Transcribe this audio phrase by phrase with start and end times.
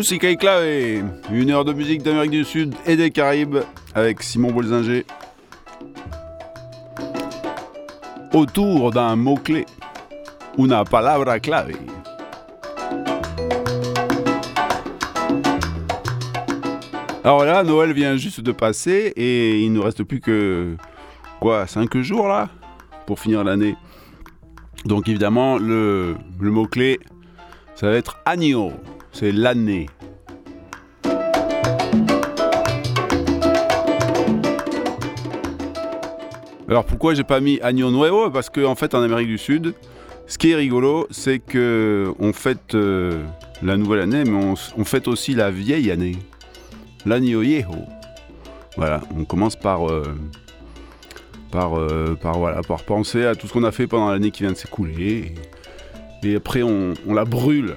[0.00, 0.64] Et clave,
[1.32, 3.58] une heure de musique d'Amérique du Sud et des Caraïbes
[3.96, 5.04] avec Simon Bolzinger.
[8.32, 9.66] Autour d'un mot-clé,
[10.56, 11.72] una palabra clave.
[17.24, 20.76] Alors là, Noël vient juste de passer et il ne reste plus que
[21.40, 22.48] quoi, 5 jours là
[23.04, 23.74] pour finir l'année.
[24.84, 27.00] Donc évidemment, le, le mot-clé,
[27.74, 28.72] ça va être agneau,
[29.18, 29.86] c'est l'année.
[36.68, 38.30] Alors pourquoi j'ai pas mis Agno Nuevo?
[38.30, 39.74] Parce qu'en en fait en Amérique du Sud,
[40.28, 43.24] ce qui est rigolo, c'est que on fête euh,
[43.62, 46.16] la nouvelle année, mais on, fête aussi la vieille année,
[47.04, 47.86] l'Año Viejo.
[48.76, 50.14] Voilà, on commence par euh,
[51.50, 54.56] par, euh, par, penser à tout ce qu'on a fait pendant l'année qui vient de
[54.56, 55.34] s'écouler.
[56.22, 57.74] Et, après, on, la brûle,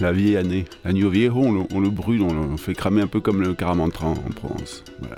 [0.00, 0.64] la vieille année.
[0.84, 3.54] L'agneau viejo, on le, on le brûle, on le fait cramer un peu comme le
[3.54, 4.84] caramantra en Provence.
[5.00, 5.16] Voilà.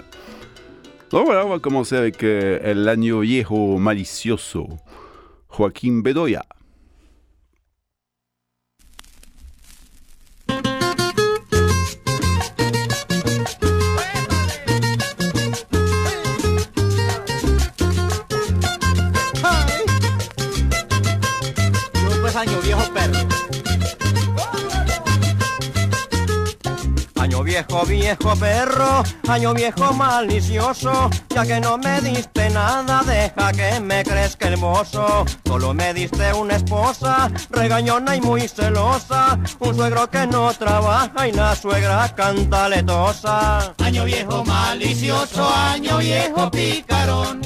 [1.11, 4.69] Donc voilà, on va commencer avec euh, Año Viejo Malicioso,
[5.57, 6.45] Joaquín Bedoya.
[27.57, 34.05] Viejo, viejo perro, año viejo malicioso, ya que no me diste nada, deja que me
[34.05, 35.25] crezca el mozo.
[35.47, 41.33] Solo me diste una esposa, regañona y muy celosa, un suegro que no trabaja y
[41.33, 43.75] la suegra cantaletosa.
[43.79, 47.41] Año viejo malicioso, año viejo picarón.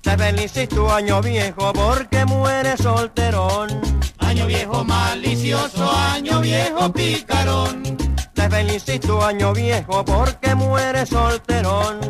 [0.00, 3.80] Te felicito año viejo porque mueres solterón.
[4.18, 8.05] Año viejo malicioso, año viejo picarón.
[8.50, 12.00] Felicito año viejo porque mueres solterón.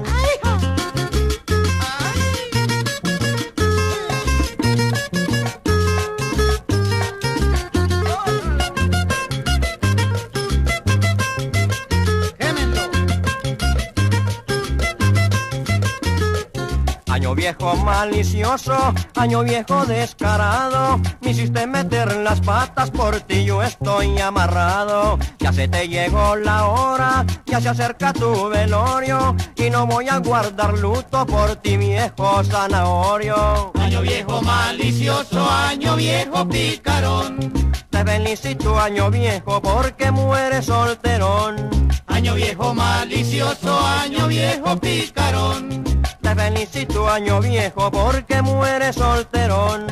[17.27, 24.17] Año viejo malicioso, año viejo descarado, me hiciste meter las patas, por ti yo estoy
[24.21, 25.19] amarrado.
[25.41, 30.19] Ya se te llegó la hora, ya se acerca tu velorio, y no voy a
[30.19, 33.73] guardar luto por ti viejo zanahorio.
[33.75, 37.53] Año viejo malicioso, año viejo picarón.
[37.91, 41.91] Te felicito año viejo porque mueres solterón.
[42.07, 45.96] Año viejo malicioso, año viejo picarón.
[46.37, 49.87] Felicito año viejo porque mueres solterón.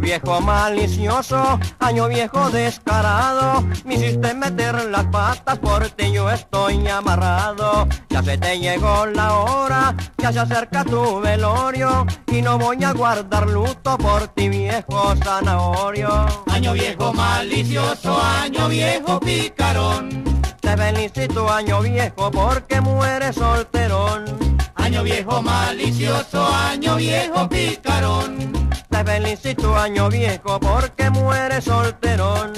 [0.00, 6.88] Año viejo malicioso, año viejo descarado, me hiciste meter las patas por ti yo estoy
[6.88, 7.86] amarrado.
[8.08, 12.94] Ya se te llegó la hora, ya se acerca tu velorio, y no voy a
[12.94, 16.08] guardar luto por ti viejo zanahorio.
[16.50, 20.24] Año viejo malicioso, año viejo picarón.
[20.62, 24.49] Te felicito año viejo porque mueres solterón.
[24.90, 28.52] Año viejo malicioso, año viejo picarón.
[28.90, 32.50] Te felicito año viejo porque mueres solterón.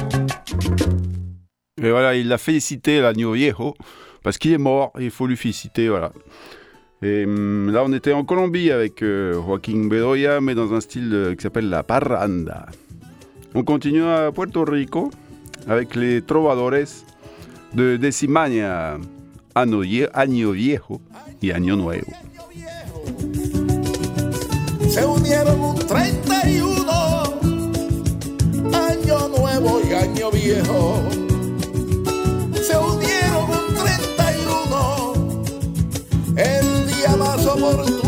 [1.76, 3.74] Et voilà, il l'a félicité, l'agneau viejo,
[4.22, 6.10] parce qu'il est mort, et il faut lui féliciter, voilà.
[7.02, 11.10] Et hum, là, on était en Colombie avec euh, Joaquín Bedoya, mais dans un style
[11.12, 12.64] euh, qui s'appelle la parranda.
[13.54, 15.10] On continue à Puerto Rico
[15.68, 16.88] avec les trovadores
[17.74, 17.98] de
[19.82, 21.02] Vie- Año Viejo
[21.42, 22.06] y Año Nuevo.
[24.88, 26.92] se unieron un 31,
[28.72, 31.02] año nuevo y año viejo.
[32.62, 35.42] Se unieron un 31,
[36.36, 38.01] el día más oportuno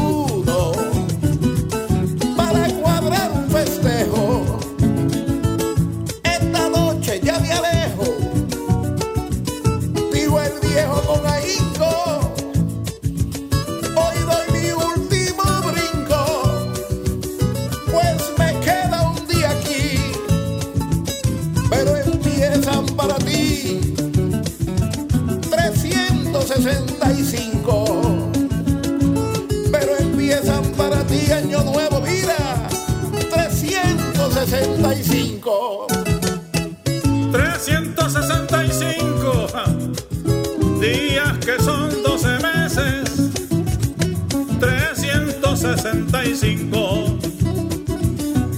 [45.84, 47.19] 365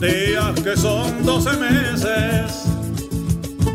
[0.01, 2.67] días que son 12 meses.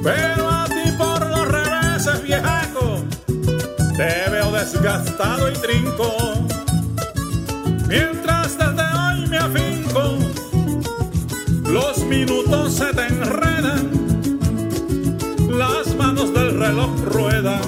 [0.01, 3.03] Pero a ti por los reveses, viejaco,
[3.98, 6.15] te veo desgastado y trinco.
[7.89, 10.18] Mientras desde hoy me afinco,
[11.69, 13.92] los minutos se te enredan
[15.50, 17.62] las manos del reloj ruedan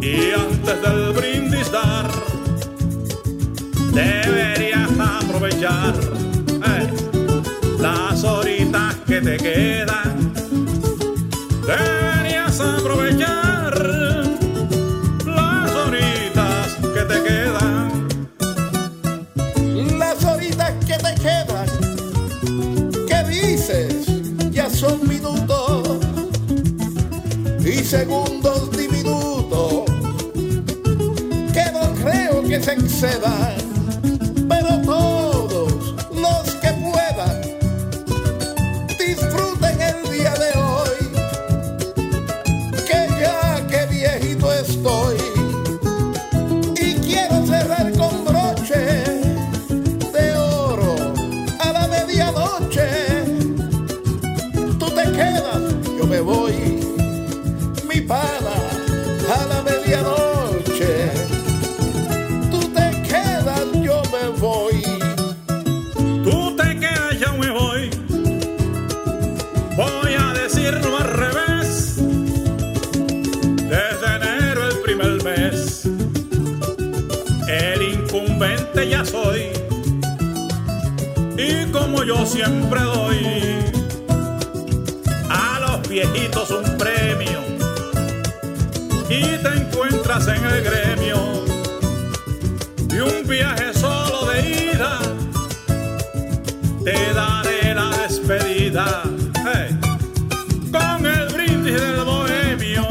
[0.00, 2.33] y antes del brindis dar
[3.94, 5.94] deberías aprovechar
[6.66, 6.90] eh,
[7.78, 10.32] las horitas que te quedan.
[11.66, 13.78] Deberías aprovechar
[15.26, 18.08] las horitas que te quedan.
[19.98, 21.68] Las horitas que te quedan,
[23.06, 24.06] ¿qué dices?
[24.50, 25.98] Ya son minutos
[27.64, 29.84] y segundos diminutos
[31.52, 33.54] que no creo que se excedan,
[96.84, 99.02] te daré la despedida
[100.70, 102.84] con el brindis del bohemio.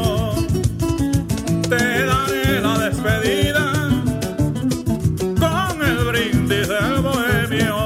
[1.68, 3.72] Te daré la despedida
[5.38, 7.76] con el brindis del bohemio.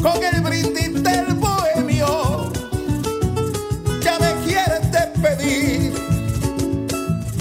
[0.00, 2.52] Con el brindis del bohemio,
[4.02, 5.92] ya me quieres despedir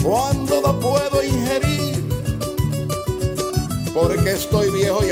[0.01, 2.03] cuando no puedo ingerir,
[3.93, 5.11] porque estoy viejo y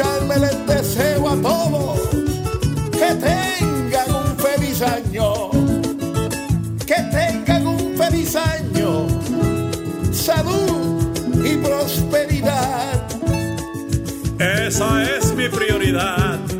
[0.00, 2.00] al marcharme les deseo a todos
[2.92, 5.50] que tengan un feliz año.
[6.86, 9.06] Que tengan un feliz año.
[10.12, 13.06] Salud y prosperidad.
[14.38, 16.55] Esa es mi prioridad.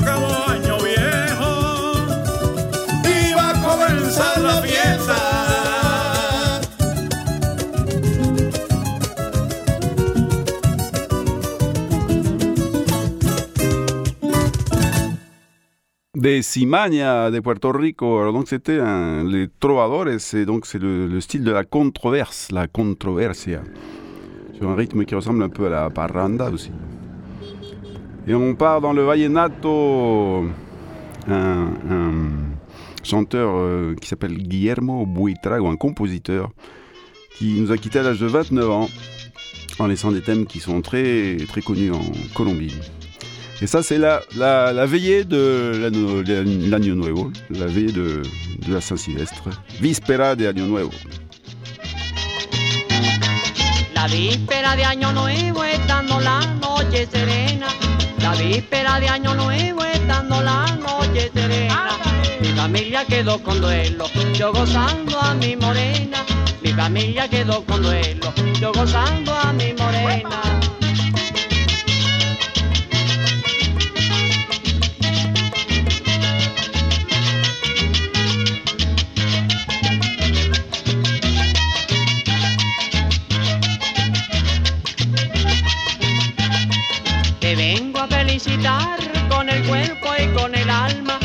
[0.00, 1.52] Acabó año viejo,
[3.04, 5.16] iba a comenzar la fiesta.
[16.14, 18.20] Des Simania de Puerto Rico.
[18.20, 18.80] Alors donc c'était
[19.24, 23.62] les trovadores, et donc c'est le, le style de la controverse, la controversia,
[24.54, 26.72] sur un rythme qui ressemble un peu à la parranda aussi.
[28.26, 30.46] Et on part dans le vallenato,
[31.28, 32.12] un, un
[33.02, 36.50] chanteur euh, qui s'appelle Guillermo Buitrago, un compositeur
[37.36, 38.88] qui nous a quitté à l'âge de 29 ans
[39.78, 42.02] en laissant des thèmes qui sont très, très connus en
[42.34, 42.74] Colombie.
[43.62, 45.90] Et ça, c'est la, la, veillée de
[46.70, 48.22] l'Año Nuevo, la veillée de,
[48.68, 49.50] la Saint-Sylvestre.
[49.80, 50.90] Víspera de Año Nuevo.
[53.94, 57.99] La víspera de Año Nuevo estando la noche.
[58.30, 61.98] La víspera de Año Nuevo estando la noche serena.
[62.40, 66.24] Mi familia quedó con duelo, yo gozando a mi morena.
[66.62, 70.59] Mi familia quedó con duelo, yo gozando a mi morena.
[89.28, 91.18] Con el cuerpo y con el alma.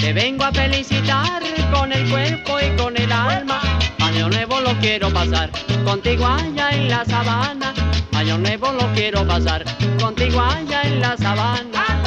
[0.00, 3.60] Te vengo a felicitar con el cuerpo y con el alma.
[3.98, 5.50] Año nuevo lo quiero pasar
[5.84, 7.74] contigo allá en la sabana.
[8.12, 9.64] Año nuevo lo quiero pasar
[10.00, 11.97] contigo allá en la sabana.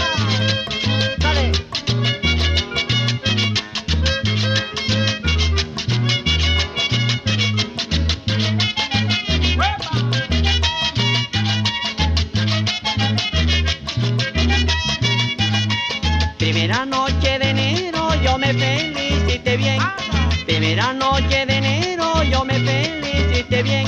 [20.71, 23.85] Primera noche de enero yo me felicité bien.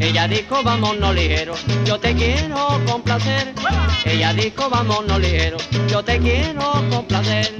[0.00, 3.54] Ella dijo vámonos ligero, yo te quiero complacer.
[4.04, 5.58] Ella dijo vámonos ligero,
[5.88, 7.54] yo te quiero complacer.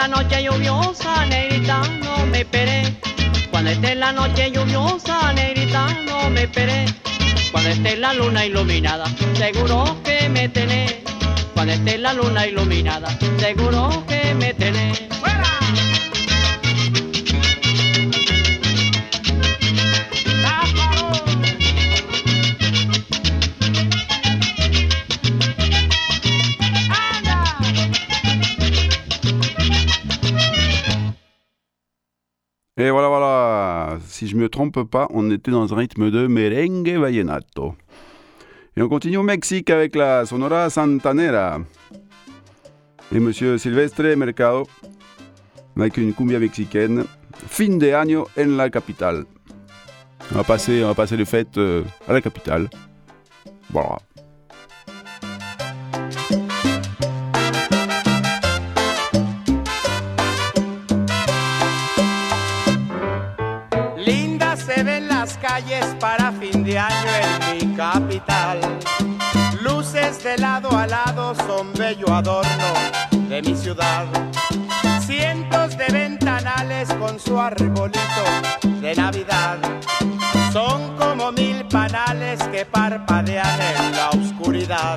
[0.00, 2.96] La noche lluviosa, negrita, no me esperé.
[3.50, 6.86] Cuando esté la noche lluviosa, negrita, no me esperé.
[7.52, 9.04] Cuando esté la luna iluminada,
[9.34, 10.94] seguro que me tenés.
[11.52, 15.09] Cuando esté la luna iluminada, seguro que me tenés.
[34.20, 37.74] Si je me trompe pas, on était dans un rythme de merengue vallenato.
[38.76, 41.60] Et on continue au Mexique avec la Sonora Santanera.
[43.14, 44.66] Et monsieur Silvestre Mercado,
[45.74, 47.06] avec une cumbia mexicaine.
[47.32, 49.24] Fin de año en la capitale.
[50.32, 52.68] On va passer, on va passer les fêtes euh, à la capitale.
[53.70, 54.00] Voilà.
[65.60, 68.60] Las calles para fin de año en mi capital.
[69.62, 72.72] Luces de lado a lado son bello adorno
[73.28, 74.06] de mi ciudad.
[75.00, 78.24] Cientos de ventanales con su arbolito
[78.80, 79.58] de Navidad.
[80.52, 84.96] Son como mil panales que parpadean en la oscuridad.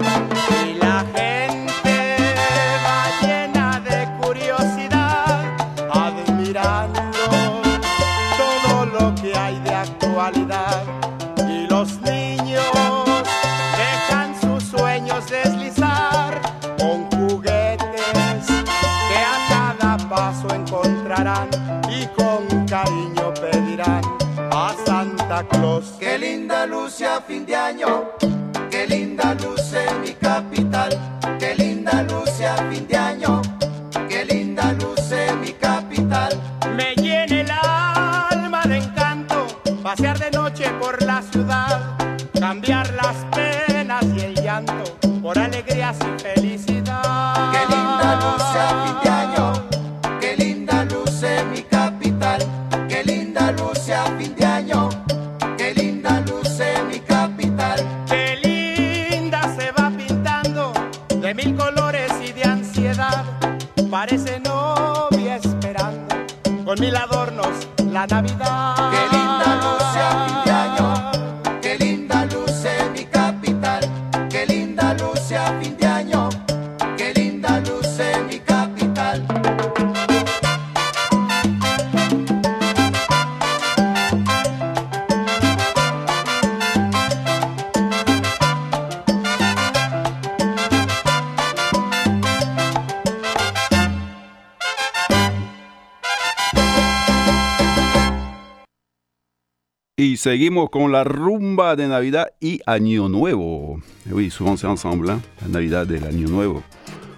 [100.24, 103.82] Seguimos con la rumba de Navidad y Año Nuevo.
[104.10, 106.63] Oui, souvent c'est ensemble, hein, la Navidad et l'Año Nuevo.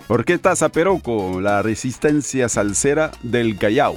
[0.07, 3.93] Orquesta Zaperoco, la resistencia salsera del Callao.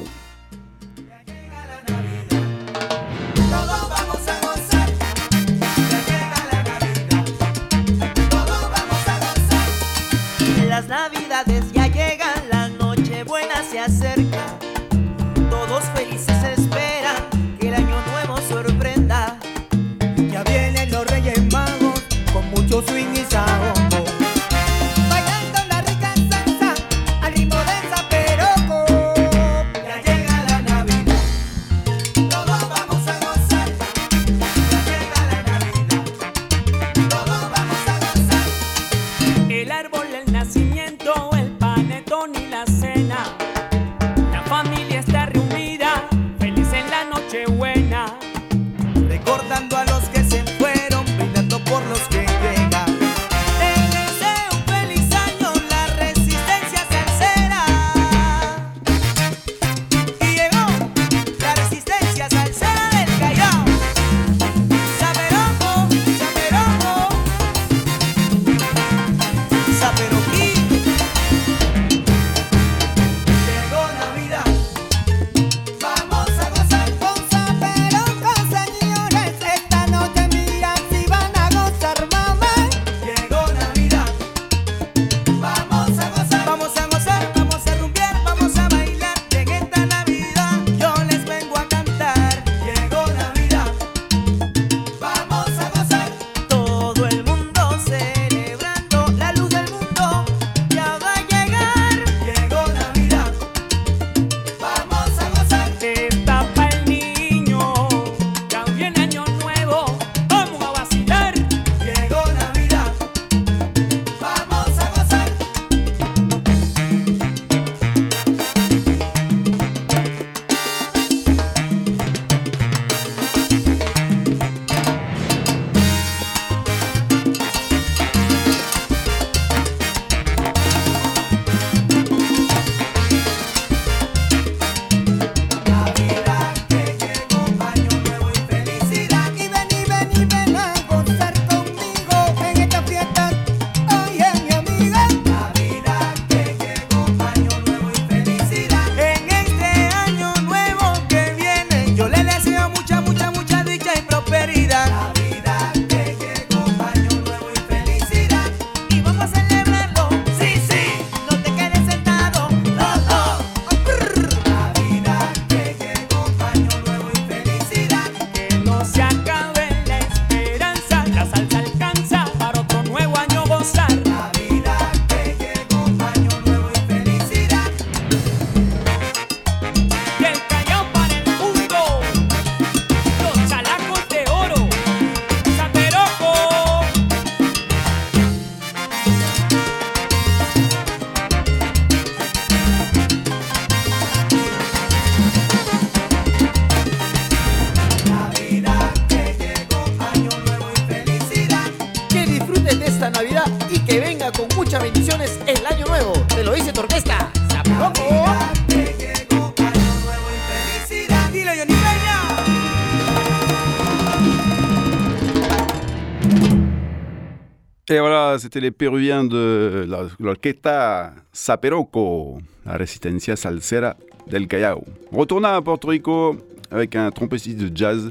[218.48, 219.86] C'était les Péruviens de
[220.18, 223.94] l'orquesta Saperoco, la Resistencia Salsera
[224.26, 224.84] del Callao.
[225.12, 226.34] Retournons à Porto Rico
[226.70, 228.10] avec un trompettiste de jazz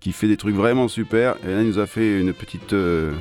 [0.00, 1.36] qui fait des trucs vraiment super.
[1.44, 3.12] Et là, il nous a fait une petite euh,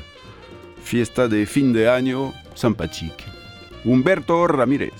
[0.82, 3.28] fiesta de fin de año sympathique.
[3.86, 4.93] Humberto Ramirez.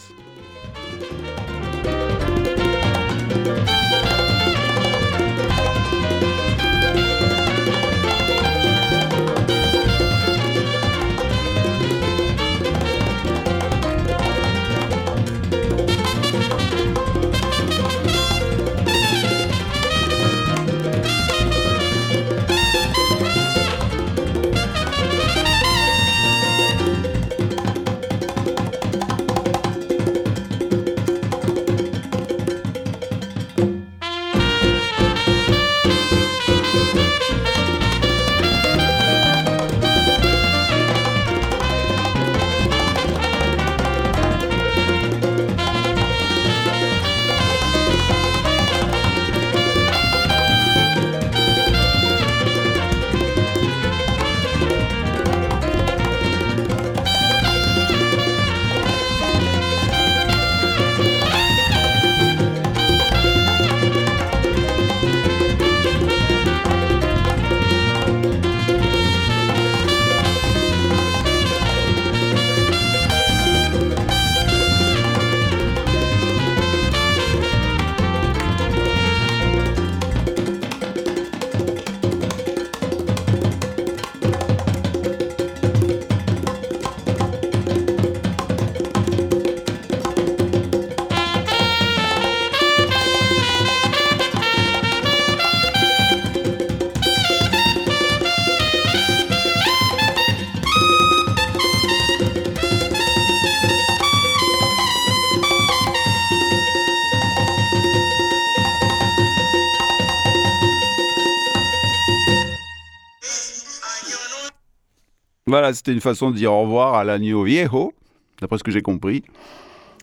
[115.50, 117.92] Voilà, c'était une façon de dire au revoir à l'agneau viejo,
[118.40, 119.24] d'après ce que j'ai compris.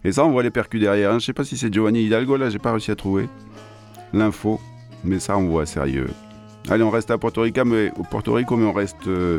[0.02, 1.12] Et ça, on voit les percus derrière.
[1.12, 1.20] hein.
[1.20, 3.28] Je sais pas si c'est Giovanni Hidalgo, là, j'ai pas réussi à trouver
[4.12, 4.59] l'info.
[5.04, 6.09] Mais ça, on voit sérieux.
[6.68, 9.06] Allez, on reste à Porto Rico, mais, au Porto Rico, mais on reste.
[9.06, 9.38] euh,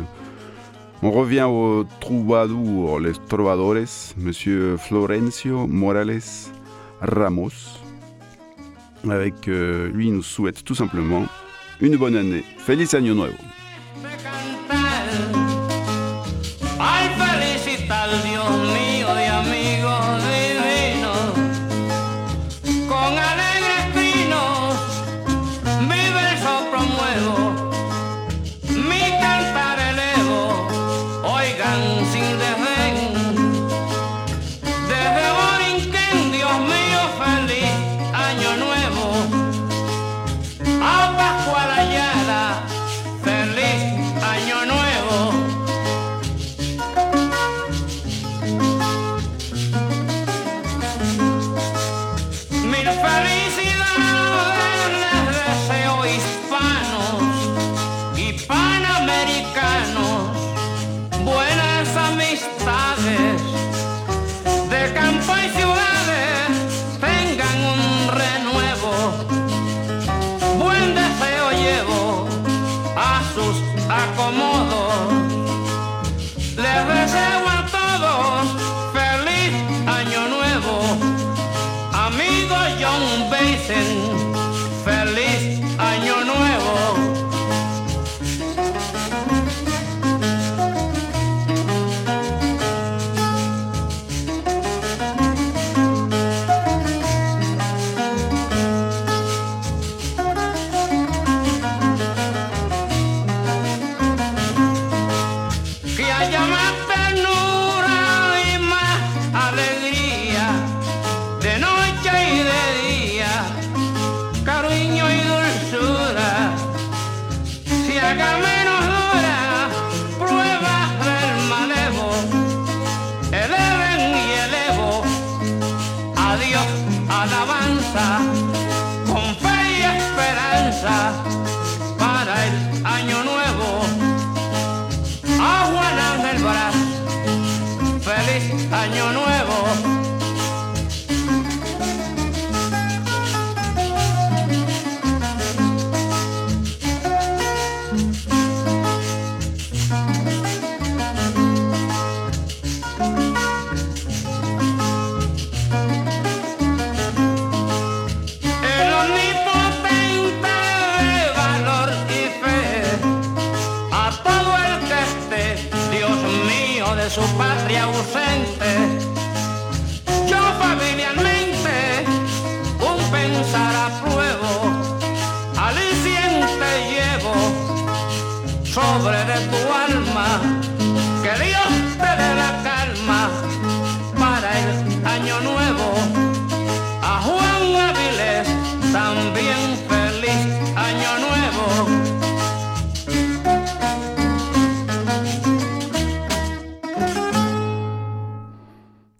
[1.03, 3.75] on revient au troubadour, les trovadores,
[4.17, 6.21] monsieur Florencio Morales
[7.01, 7.51] Ramos.
[9.09, 11.25] Avec euh, lui, il nous souhaite tout simplement
[11.81, 12.45] une bonne année.
[12.59, 13.35] Feliz Año Nuevo.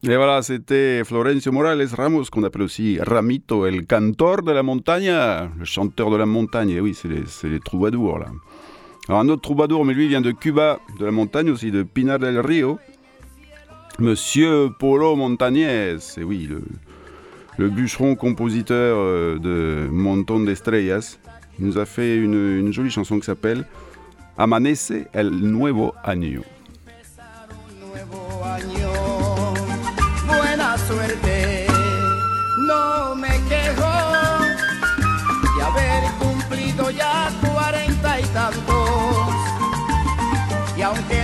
[0.10, 5.50] Et voilà, c'était Florencio Morales Ramos, qu'on appelle aussi Ramito, el cantor de la montaña,
[5.60, 6.80] le chanteur de la montagne.
[6.80, 8.28] Oui, c'est les, les troubadours, là.
[9.10, 12.20] Alors, un autre troubadour, mais lui, vient de Cuba, de la montagne aussi, de Pinar
[12.20, 12.80] del Rio.
[14.00, 16.50] Monsieur Polo Montañez, et oui,
[17.58, 21.17] le, bûcheron-compositeur euh, de Montón de Estrellas,
[21.60, 23.65] il nous a fait une, une jolie chanson qui s'appelle
[24.38, 26.43] Amanece el Nuevo Año.
[30.88, 31.67] Suerte,
[32.60, 33.91] no me quejo
[35.58, 39.36] de haber cumplido ya cuarenta y tantos.
[40.78, 41.17] Y aunque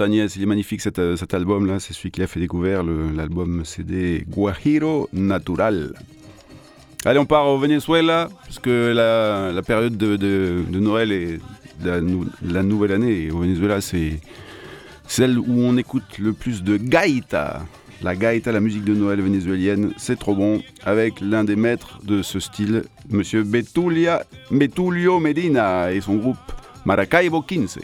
[0.00, 1.78] Il est magnifique cet, euh, album-là.
[1.80, 5.92] C'est celui qui a fait découvrir le- l'album CD Guajiro Natural.
[7.04, 11.40] Allez, on part au Venezuela, parce que la, période de, Noël et
[11.84, 14.20] la nouvelle année au Venezuela, c'est
[15.06, 17.64] celle où on écoute le plus de gaita.
[18.02, 20.62] La gaita, la musique de Noël vénézuélienne, c'est trop bon.
[20.84, 26.38] Avec l'un des maîtres de ce style, Monsieur Betulia, Betulio Medina et son groupe
[26.84, 27.78] Maracaibo 15.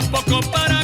[0.00, 0.79] Ya falta poco para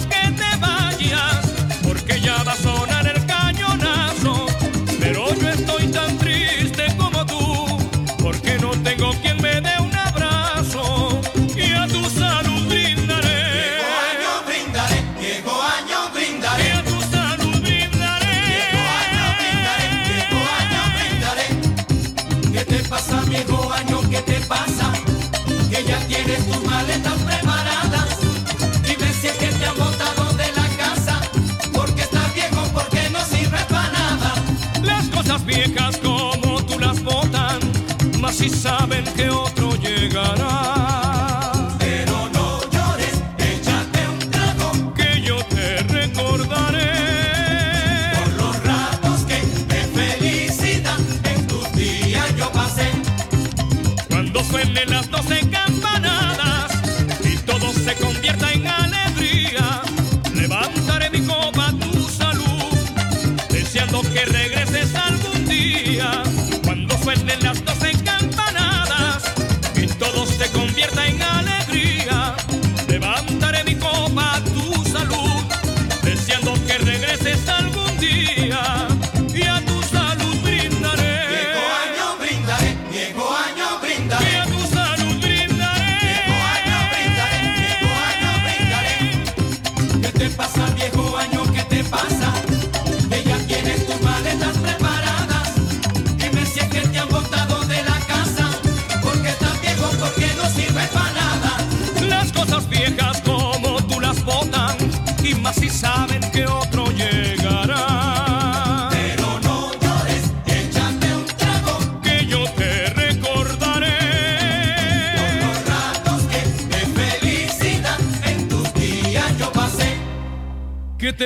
[38.97, 40.66] saben que otro llegará.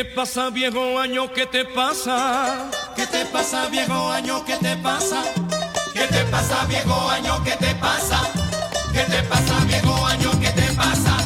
[0.03, 1.31] Te pasa, viejo año?
[1.35, 2.71] ¿Qué te pasa?
[2.97, 4.43] ¿Qué te pasa, viejo año?
[4.47, 5.23] ¿Qué te pasa?
[5.93, 7.35] ¿Qué te pasa, viejo año?
[7.45, 8.19] ¿Qué te pasa?
[8.95, 10.31] ¿Qué te pasa, viejo año?
[10.41, 11.17] ¿Qué te pasa?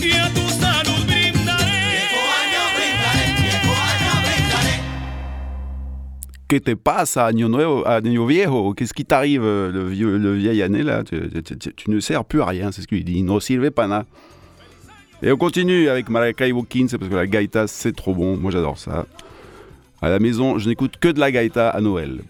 [0.00, 1.80] Y a tu salud brindaré.
[1.90, 4.80] Viejo año brindaré, viejo año brindaré.
[6.46, 8.74] Que te passe, Agneau Nuevo, Agneau Viejo?
[8.74, 11.02] Qu'est-ce qui t'arrive, le, vieux, le vieil année là?
[11.02, 13.24] Tu, tu- tu- tu ne sers plus à rien, c'est ce qu'il dit.
[13.24, 14.04] No sirve pana.
[15.24, 18.36] Et on continue avec Maracaibo 15 parce que la gaïta c'est trop bon.
[18.36, 19.06] Moi j'adore ça.
[20.00, 22.22] À la maison, je n'écoute que de la gaïta à Noël.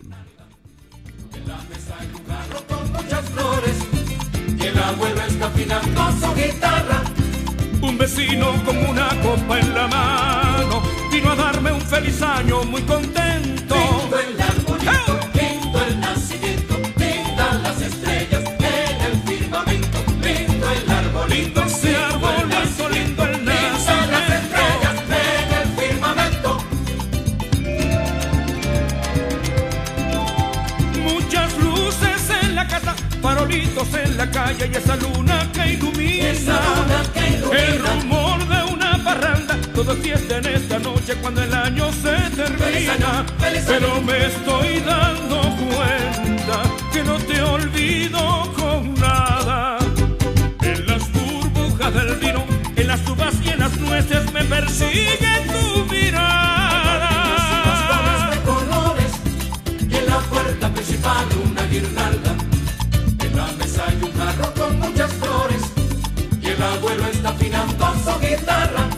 [33.23, 36.29] Farolitos en la calle y esa luna que ilumina.
[36.31, 37.61] Esa luna que ilumina.
[37.63, 42.17] El rumor de una parranda, todo es fiesta en esta noche cuando el año se
[42.37, 42.59] termina.
[42.59, 43.79] Feliz año, feliz año.
[43.79, 49.79] Pero me estoy dando cuenta que no te olvido con nada.
[50.63, 55.85] En las burbujas del vino, en las uvas y en las nueces me persigue tu
[55.87, 57.11] mirada.
[58.33, 59.13] De colores
[59.89, 62.52] y en la puerta principal una guirnalda.
[63.79, 65.63] Hay un jarro con muchas flores
[66.43, 68.89] y el abuelo está afinando su guitarra.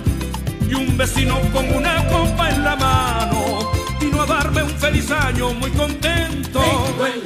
[0.68, 5.52] y un vecino con una copa en la mano vino a darme un feliz año
[5.54, 6.60] muy contento.
[6.60, 7.22] Lindo el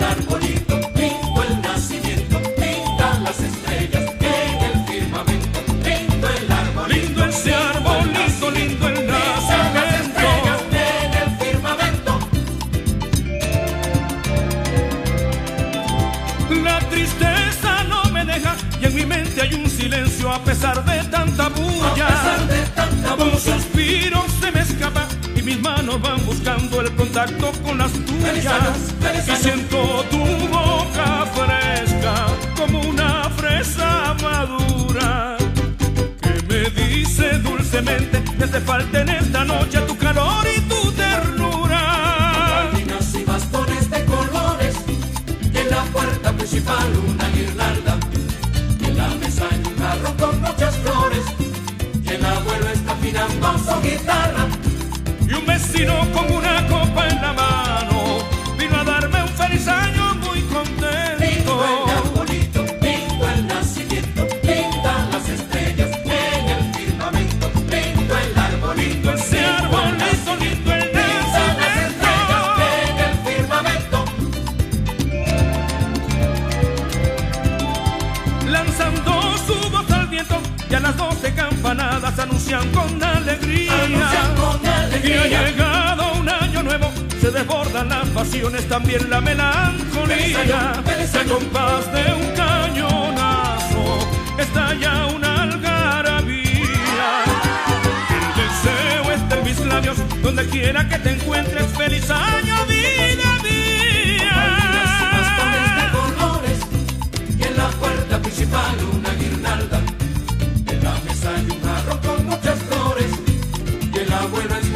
[18.81, 22.07] y en mi mente hay un silencio a pesar de tanta bulla.
[22.07, 23.33] A pesar de tanta bulla.
[23.33, 28.95] Un suspiro se me escapa y mis manos van buscando el contacto con las tuyas.
[29.27, 35.37] Y siento tu boca fresca como una fresa madura
[36.21, 39.09] que me dice dulcemente que te falta en
[85.07, 90.73] ha llegado un año nuevo, se desbordan las pasiones, también la melancolía.
[90.73, 91.35] Año.
[91.35, 97.11] compás de un cañonazo, estalla una algarabía.
[98.11, 103.39] El deseo está en mis labios, donde quiera que te encuentres, feliz año, vida
[104.19, 105.93] Gallinas y bastones de mía.
[105.93, 106.59] colores,
[107.39, 109.08] y en la puerta principal una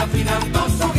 [0.02, 0.91] abuelo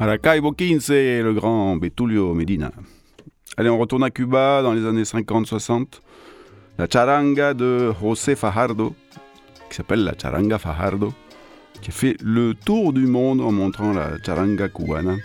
[0.00, 2.72] Maracaibo 15, le grand Betulio Medina.
[3.58, 6.00] Allez, on retourne à Cuba dans les années 50-60.
[6.78, 8.94] La charanga de José Fajardo,
[9.68, 11.12] qui s'appelle la charanga Fajardo,
[11.82, 15.16] qui a fait le tour du monde en montrant la charanga cubana.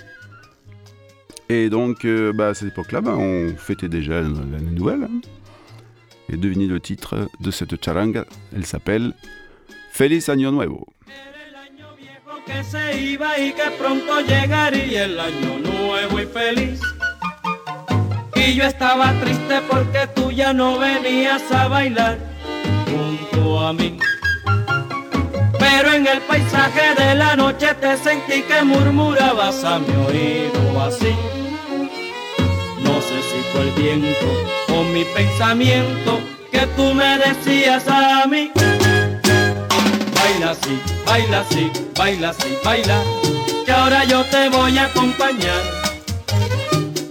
[1.47, 5.03] Et donc, euh, bah, à cette époque-là, bah, on fêtait déjà l'année nouvelle.
[5.03, 5.21] hein.
[6.27, 9.13] Et devinez le titre de cette charanga, elle s'appelle
[9.91, 10.85] Feliz Año Nuevo.
[12.45, 16.79] Que se iba y que pronto llegaría el año nuevo y feliz.
[18.35, 22.19] Y yo estaba triste porque tú ya no venías a bailar
[22.85, 23.97] junto a mí.
[25.57, 31.15] Pero en el paisaje de la noche te sentí que murmurabas a mi oído así.
[32.83, 34.27] No sé si fue el viento
[34.69, 36.19] o mi pensamiento
[36.51, 38.51] que tú me decías a mí.
[40.25, 43.03] Baila así, baila así, baila así, baila,
[43.63, 45.61] que ahora yo te voy a acompañar.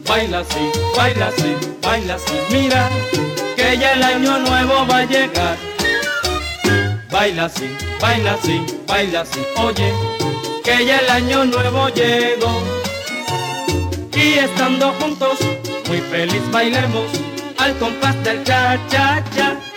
[0.04, 2.90] Baila así, baila así, baila así, mira,
[3.54, 5.56] que ya el año nuevo va a llegar.
[7.12, 9.94] Baila así, baila así, baila así, oye,
[10.64, 12.60] que ya el año nuevo llegó.
[14.12, 15.38] Y estando juntos,
[15.86, 17.06] muy feliz bailemos
[17.58, 19.73] al compás del cha cha cha.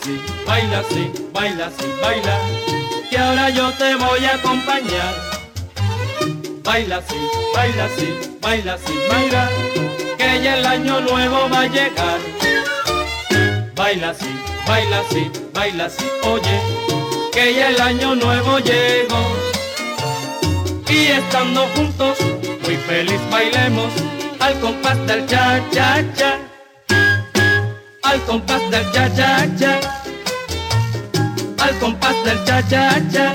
[0.00, 2.38] Así, baila así, baila así, baila,
[3.10, 5.14] que ahora yo te voy a acompañar.
[6.62, 7.16] Baila así,
[7.54, 9.48] baila así, baila así, baila,
[10.18, 12.18] que ya el año nuevo va a llegar.
[13.74, 14.30] Baila así,
[14.66, 16.60] baila así, baila así, oye,
[17.32, 19.22] que ya el año nuevo llegó.
[20.88, 22.18] Y estando juntos,
[22.62, 23.92] muy feliz bailemos
[24.40, 26.53] al compás del cha cha cha
[28.04, 29.80] al compás del cha cha cha,
[31.64, 33.32] al compás del cha cha cha.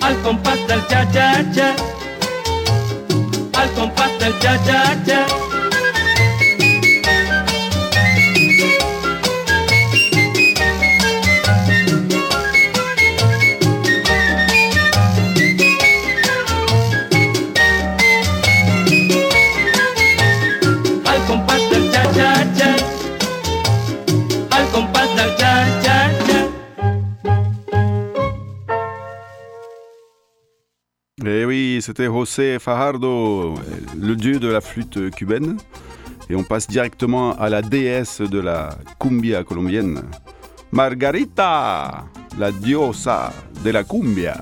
[0.00, 1.74] Al compás del cha cha cha,
[3.60, 5.51] al compás del cha cha cha.
[31.82, 33.54] C'était José Fajardo,
[33.98, 35.58] le dieu de la flûte cubaine.
[36.30, 40.02] Et on passe directement à la déesse de la cumbia colombienne,
[40.70, 42.04] Margarita,
[42.38, 43.32] la diosa
[43.64, 44.36] de la cumbia.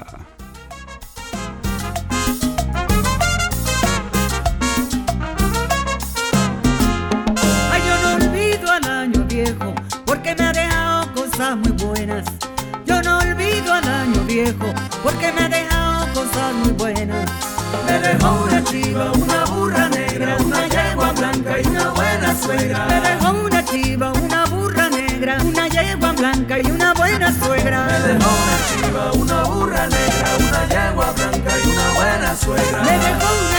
[18.12, 22.86] Dejó una chiva, una burra negra, una yegua blanca y una buena suegra.
[22.86, 27.86] Me dejó una chiva, una burra negra, una yegua blanca y una buena suegra.
[27.86, 32.82] Me dejó una chiva, una burra negra, una yegua blanca y una buena suegra.
[32.82, 33.49] Me dejó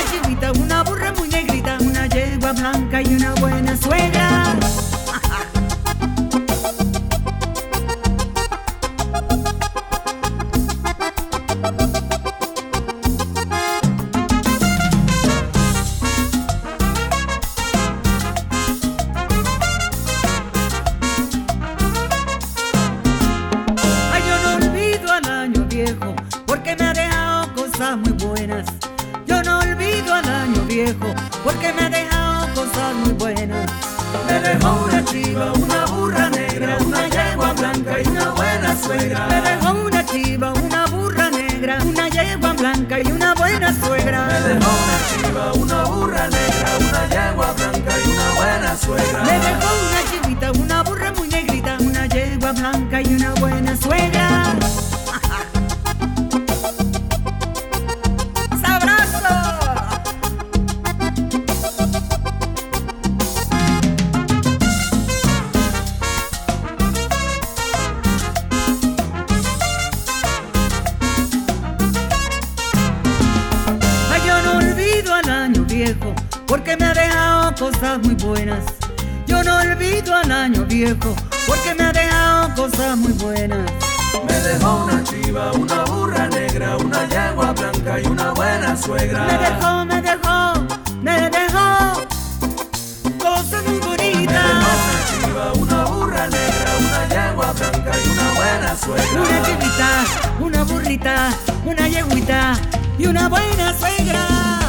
[101.66, 102.53] una yeguita
[102.97, 104.59] y una buena suegra.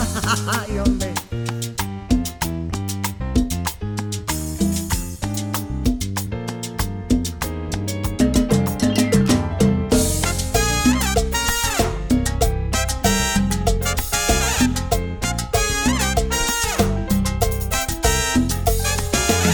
[0.66, 1.12] Ay, hombre.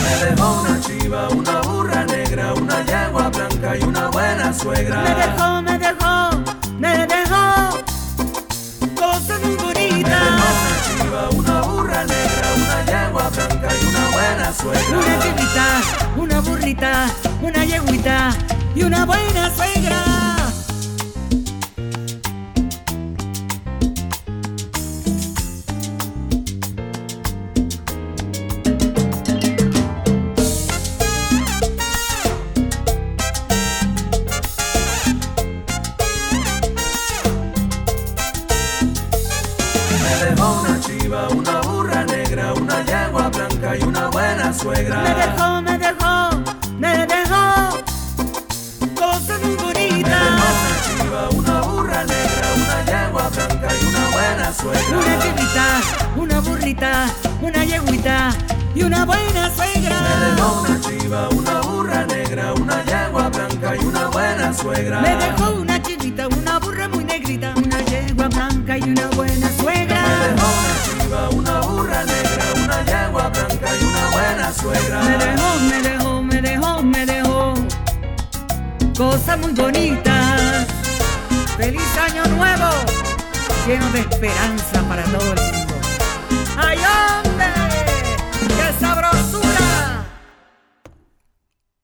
[0.02, 5.02] Me dejó una chiva, una burra negra, una yegua blanca y una buena suegra.
[5.02, 5.67] Me dejó,
[14.68, 15.80] Una chivita,
[16.16, 17.06] una burrita,
[17.40, 18.36] una yeguita
[18.74, 20.07] y una buena suegra.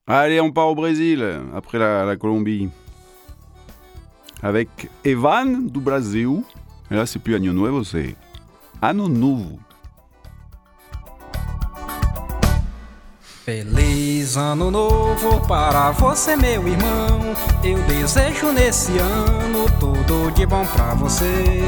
[0.07, 1.25] Allez, on part au Brésil,
[1.55, 2.69] après la, la Colombie.
[4.43, 6.43] Avec Evan do Brasil.
[6.91, 8.15] Et là, c'est plus Año Nuevo, c'est
[8.83, 9.59] Ano Novo.
[13.47, 17.35] Feliz ano novo para você, meu irmão.
[17.63, 21.63] Eu desejo nesse ano tudo de bom pra você.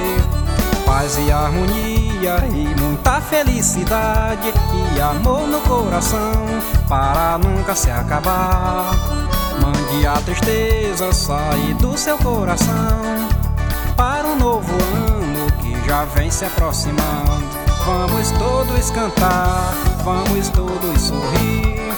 [0.86, 4.52] Paz e harmonia e muita felicidade
[4.96, 6.46] e amor no coração
[6.88, 8.90] para nunca se acabar.
[9.60, 13.28] Mande a tristeza sair do seu coração
[13.96, 17.44] para um novo ano que já vem se aproximando.
[17.84, 21.92] Vamos todos cantar, vamos todos sorrir.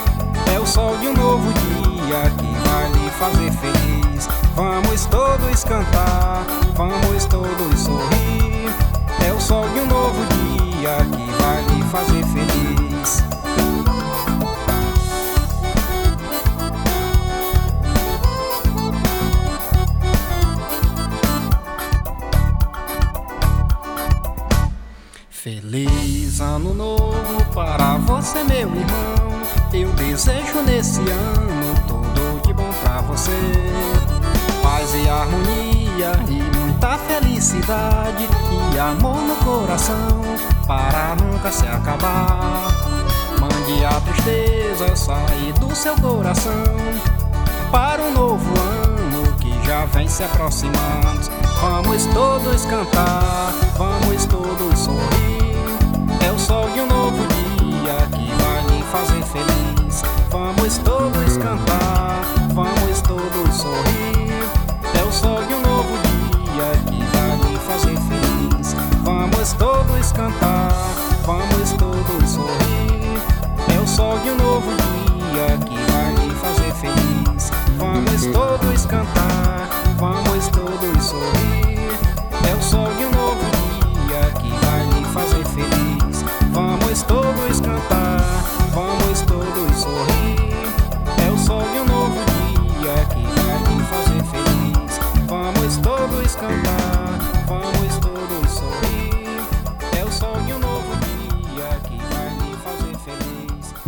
[0.53, 4.29] É o sol de um novo dia que vai lhe fazer feliz.
[4.57, 6.45] Vamos todos cantar,
[6.75, 8.48] vamos todos sorrir.
[9.27, 13.25] É o sol de um novo dia que vai lhe fazer feliz.
[25.31, 29.29] Feliz ano novo para você, meu irmão.
[29.73, 33.33] Eu desejo nesse ano tudo de bom pra você.
[34.63, 38.29] Paz e harmonia e muita felicidade
[38.73, 40.23] e amor no coração
[40.65, 42.69] para nunca se acabar.
[43.41, 46.53] Mande a tristeza sair do seu coração
[47.73, 51.29] para um novo ano que já vem se aproximando.
[51.61, 55.57] Vamos todos cantar, vamos todos sorrir.
[56.25, 60.03] É o sol de um novo dia que vai lhe fazer feliz.
[60.31, 62.23] Vamos todos cantar,
[62.55, 64.18] vamos todos sorrir.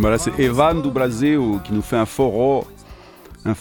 [0.01, 2.65] Voilà, c'est Evan du Brasil qui nous fait un foro,
[3.45, 3.53] un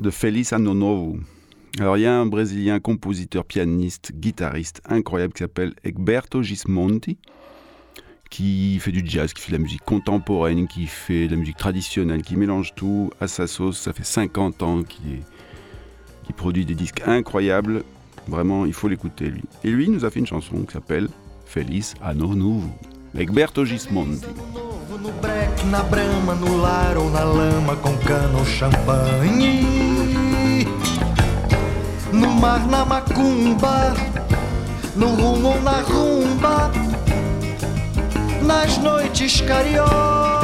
[0.00, 1.18] de Feliz Ano Novo.
[1.78, 7.18] Alors il y a un Brésilien compositeur, pianiste, guitariste incroyable qui s'appelle Egberto Gismonti,
[8.30, 11.58] qui fait du jazz, qui fait de la musique contemporaine, qui fait de la musique
[11.58, 13.78] traditionnelle, qui mélange tout à sa sauce.
[13.78, 15.22] Ça fait 50 ans qu'il
[16.34, 17.84] produit des disques incroyables.
[18.26, 19.44] Vraiment, il faut l'écouter lui.
[19.64, 21.10] Et lui il nous a fait une chanson qui s'appelle
[21.44, 22.70] Feliz Ano Novo.
[23.14, 24.26] Egberto Gismonti.
[25.00, 29.64] No breque, na brama, no lar ou na lama com cana ou champanhe.
[32.12, 33.94] No mar, na macumba,
[34.96, 36.70] no rumo ou na rumba,
[38.42, 40.37] nas noites carioca.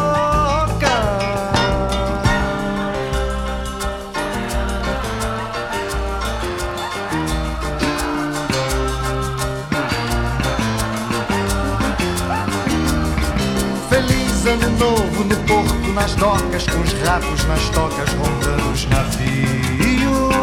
[14.84, 20.34] Novo no porto, nas docas, com os ratos nas tocas, rondando os navios.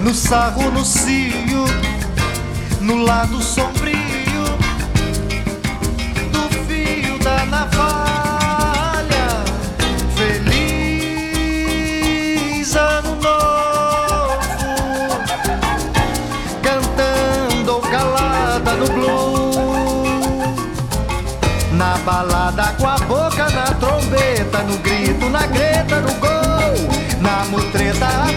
[0.00, 1.66] No sarro, no cio,
[2.80, 3.97] no lado sombrio
[22.66, 28.27] com a boca na trombeta, no grito, na greta, no gol, na mutreta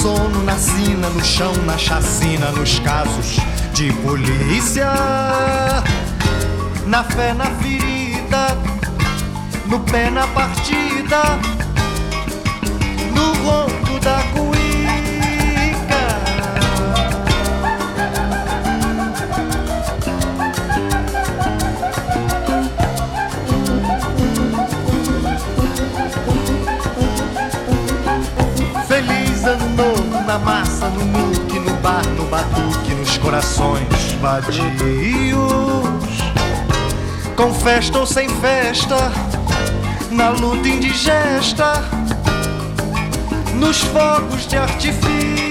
[0.00, 3.36] sono, na sina, no chão, na chacina, nos casos
[3.74, 4.90] de polícia.
[6.86, 8.56] Na fé, na ferida,
[9.66, 11.38] no pé, na partida,
[13.14, 14.49] no ronco da cuíca.
[31.00, 34.60] No muque, no bar, no batuque, nos corações vadios.
[37.34, 39.10] Com festa ou sem festa,
[40.10, 41.82] na luta indigesta,
[43.54, 45.49] nos fogos de artifício.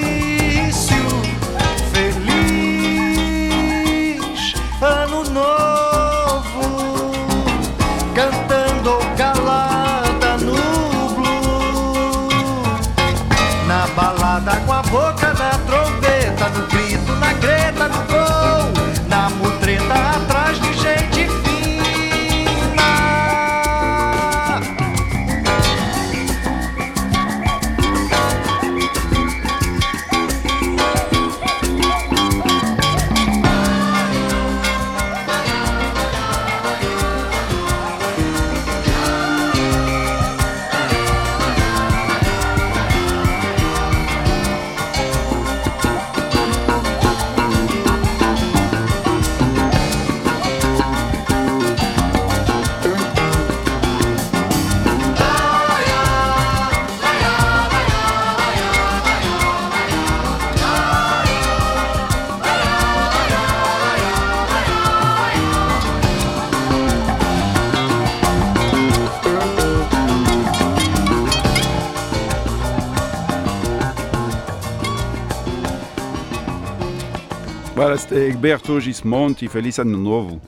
[78.40, 80.40] Egberto Gismonti, Feliz Año Nuevo.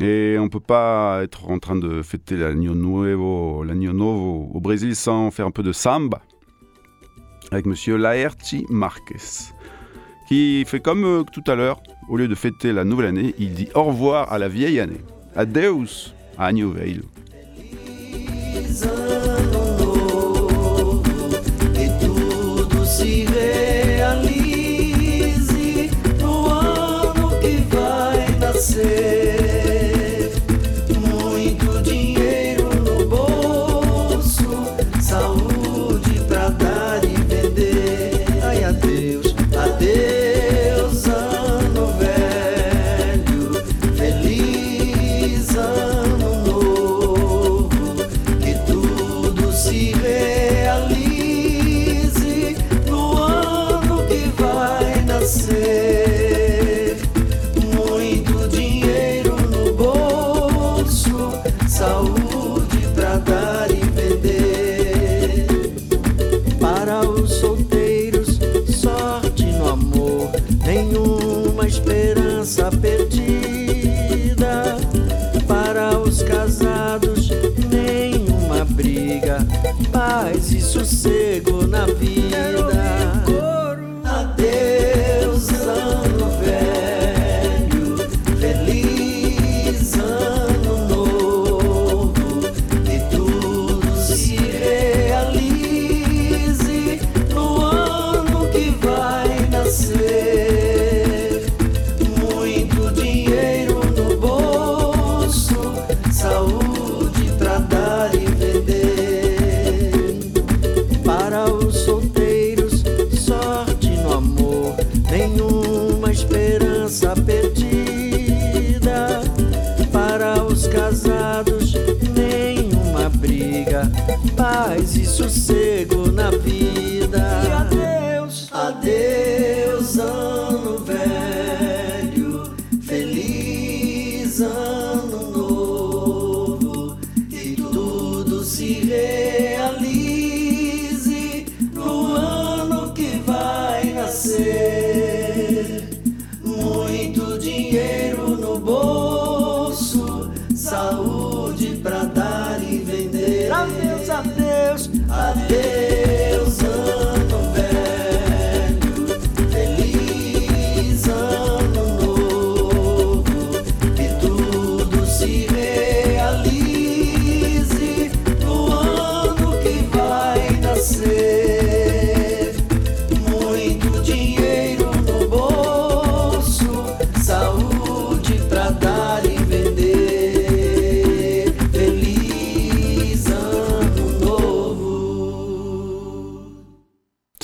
[0.00, 5.32] Et on peut pas être en train de fêter l'Año Nuevo, Nuevo au Brésil sans
[5.32, 6.22] faire un peu de samba
[7.50, 9.50] avec monsieur Laerti Marquez,
[10.28, 13.54] qui fait comme euh, tout à l'heure, au lieu de fêter la nouvelle année, il
[13.54, 15.00] dit au revoir à la vieille année.
[15.34, 16.52] Adeus, e
[21.98, 23.34] tudo se
[28.64, 29.43] você.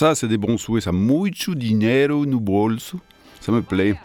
[0.00, 0.92] Ça, c'est des bons souhaits, ça.
[0.92, 2.98] Mucho dinero no bolso.
[3.38, 3.96] Ça me plaît.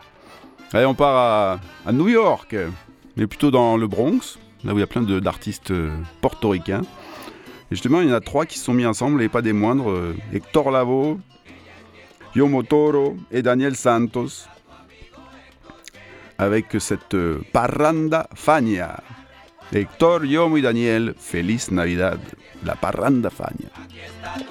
[0.74, 2.54] Allez, on part à, New York,
[3.16, 6.82] mais plutôt dans le Bronx, là où il y a plein d'artistes euh, portoricains.
[6.82, 9.54] Et justement, il y en a trois qui se sont mis ensemble, et pas des
[9.54, 9.90] moindres.
[9.90, 11.18] euh, Hector Lavoe,
[12.36, 14.50] Yomo Toro et Daniel Santos.
[16.38, 19.02] Avec cette euh, Parranda Fania.
[19.72, 22.20] Hector, Yomo y Daniel, Feliz Navidad.
[22.64, 23.70] La Parranda Fania.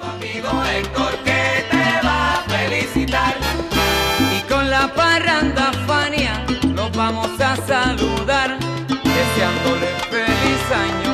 [0.01, 3.35] amigo Héctor que te va a felicitar.
[4.37, 8.57] Y con la parranda Fania los vamos a saludar,
[8.87, 11.04] deseándole feliz año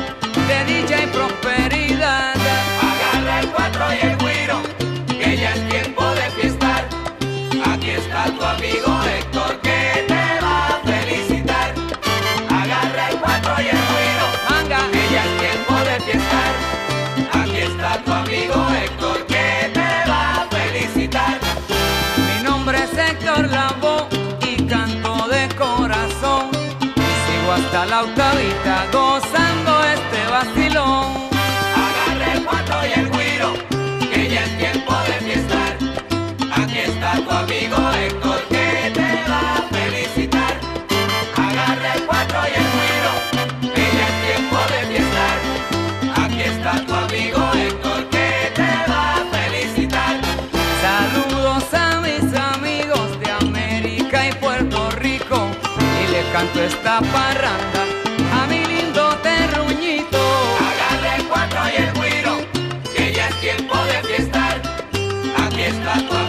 [27.72, 28.86] hasta la octavita
[56.42, 57.82] esta parranda
[58.32, 60.18] a mi lindo terruñito.
[60.58, 62.36] Agarra el cuatro y el guiro,
[62.94, 64.60] que ya es tiempo de fiestar.
[65.44, 66.21] Aquí está tu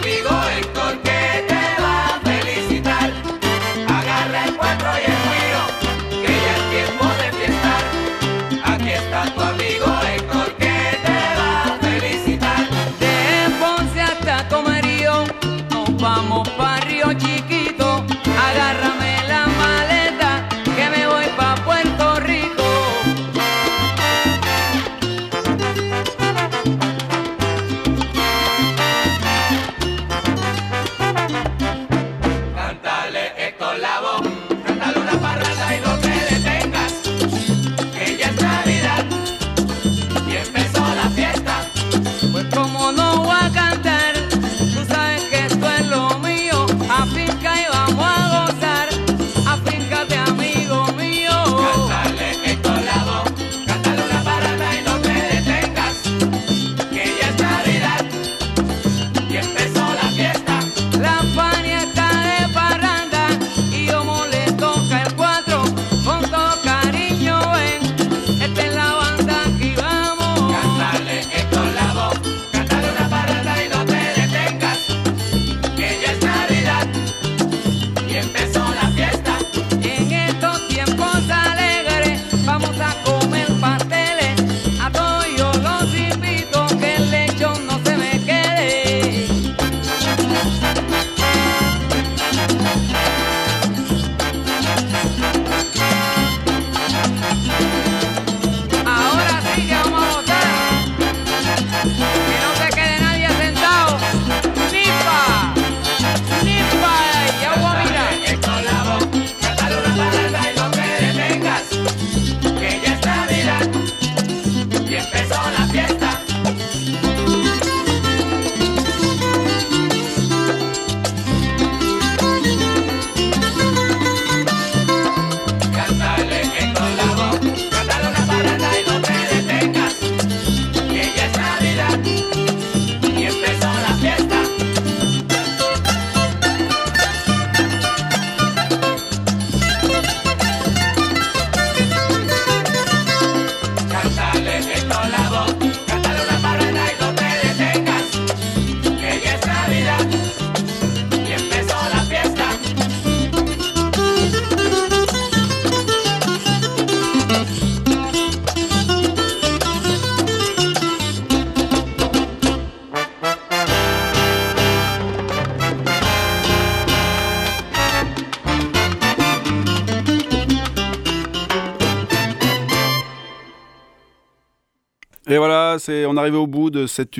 [175.88, 177.18] on arrive au bout de cette,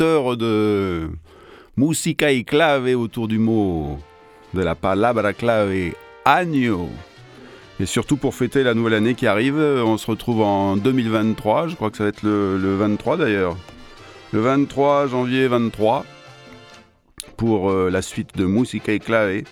[0.00, 1.08] heure de
[1.76, 3.98] musica y clave autour du mot,
[4.54, 5.92] de la palabra clave
[6.24, 6.88] año.
[7.78, 11.74] Et surtout pour fêter la nouvelle année qui arrive, on se retrouve en 2023, je
[11.74, 13.56] crois que ça va être le, le 23 d'ailleurs.
[14.32, 16.04] Le 23 janvier 23
[17.36, 19.42] pour euh, la suite de Musica y clave.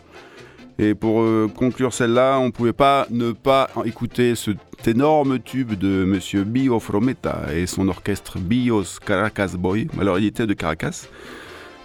[0.79, 5.75] Et pour euh, conclure celle-là, on ne pouvait pas ne pas écouter cet énorme tube
[5.75, 9.87] de Monsieur Bio Frometa et son orchestre Bios Caracas Boy.
[10.01, 11.07] Alors il était de Caracas,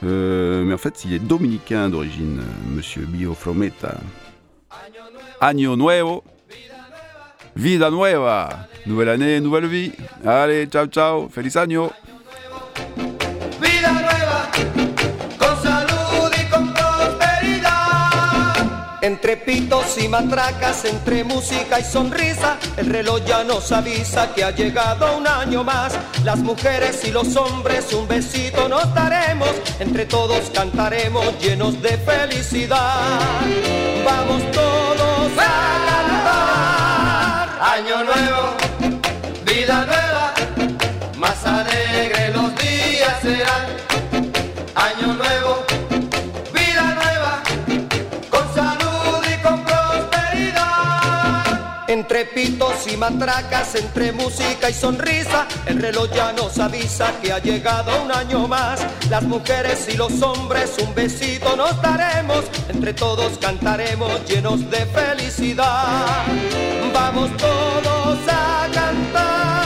[0.03, 2.41] euh, mais en fait il est dominicain d'origine,
[2.75, 3.95] Monsieur Bio Frometa.
[5.39, 6.23] Año Nuevo,
[7.55, 9.91] Vida Nueva, nouvelle année, nouvelle vie.
[10.25, 11.91] Allez, ciao ciao, feliz año.
[19.09, 24.51] Entre pitos y matracas, entre música y sonrisa, el reloj ya nos avisa que ha
[24.51, 25.97] llegado un año más.
[26.23, 29.49] Las mujeres y los hombres un besito nos daremos,
[29.79, 33.41] entre todos cantaremos llenos de felicidad.
[34.05, 37.49] Vamos todos a cantar.
[37.79, 38.57] Año nuevo,
[39.43, 40.33] vida nueva,
[41.17, 43.65] más alegre los días serán.
[44.75, 45.65] Año nuevo,
[51.89, 57.39] Entre pitos y matracas, entre música y sonrisa, el reloj ya nos avisa que ha
[57.39, 58.85] llegado un año más.
[59.09, 66.27] Las mujeres y los hombres un besito nos daremos, entre todos cantaremos llenos de felicidad.
[66.93, 69.58] Vamos todos a cantar.